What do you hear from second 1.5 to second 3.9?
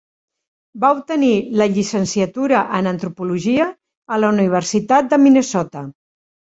la Llicenciatura en antropologia